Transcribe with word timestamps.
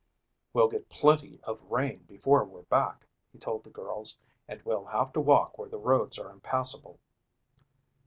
"We'll 0.51 0.67
get 0.67 0.89
plenty 0.89 1.39
of 1.43 1.61
rain 1.61 2.05
before 2.07 2.43
we're 2.43 2.63
back," 2.63 3.05
he 3.31 3.37
told 3.37 3.63
the 3.63 3.69
girls, 3.69 4.17
"and 4.47 4.59
we'll 4.63 4.85
have 4.85 5.13
to 5.13 5.21
walk 5.21 5.59
where 5.59 5.69
the 5.69 5.77
roads 5.77 6.17
are 6.17 6.31
impassable." 6.31 6.99